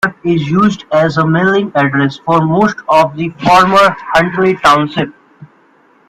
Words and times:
Carp 0.03 0.17
is 0.25 0.49
used 0.49 0.85
as 0.91 1.17
a 1.17 1.27
mailing 1.27 1.71
address 1.75 2.17
for 2.17 2.43
most 2.43 2.75
of 2.89 3.15
the 3.15 3.29
former 3.43 3.95
Huntley 4.15 4.55
Township. 4.55 5.13